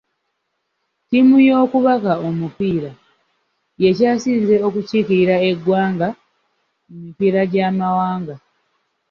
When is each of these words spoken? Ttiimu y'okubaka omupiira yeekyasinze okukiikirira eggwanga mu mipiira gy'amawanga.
Ttiimu 1.03 1.37
y'okubaka 1.47 2.13
omupiira 2.27 2.91
yeekyasinze 3.81 4.55
okukiikirira 4.67 5.35
eggwanga 5.49 6.07
mu 6.89 6.95
mipiira 7.03 7.41
gy'amawanga. 7.51 8.35